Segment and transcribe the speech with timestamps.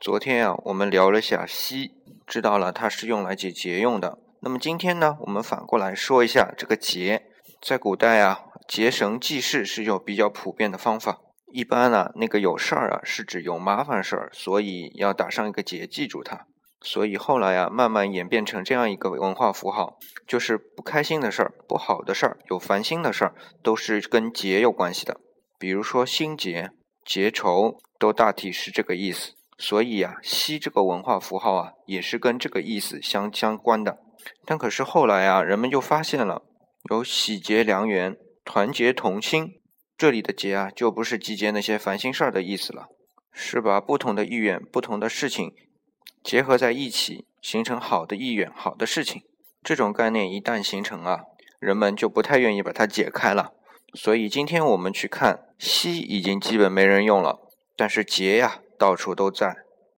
[0.00, 1.90] 昨天啊，我们聊了下西，
[2.24, 4.16] 知道了它是用来解结用的。
[4.40, 7.24] 那么今天呢，我们反过来说一下这个结。
[7.60, 11.18] 在古代啊，结绳记事是有比较普遍的方法。
[11.52, 16.46] 一般呢，那个有事儿啊，是指有麻烦事儿，所以要打上一个结记住它。
[16.80, 23.34] 所以后来啊，慢慢演变成这样一个文化符号，就是不开心的事儿、不好的事儿、有烦心的事儿，
[23.64, 25.20] 都是跟结有关系的。
[25.58, 26.70] 比如说心结、
[27.04, 29.32] 结仇，都大体是这个意思。
[29.58, 33.98] 所以啊，西这个文化符号啊，也是跟这个意思相相关的。
[34.44, 36.42] 但可是后来啊，人们就发现了，
[36.90, 39.60] 有喜结良缘、团结同心，
[39.96, 42.86] 这里的结啊，就不是集结那些烦心事儿的意思了，
[43.32, 45.52] 是把不同的意愿、不同的事情
[46.22, 49.22] 结合在一起，形成好的意愿、好的事情。
[49.62, 51.22] 这种概念一旦形成啊，
[51.58, 53.52] 人们就不太愿意把它解开了。
[53.94, 57.40] 所以今天我们去看西，已经基本没人用了。
[57.76, 59.67] 但是结呀，到处都在。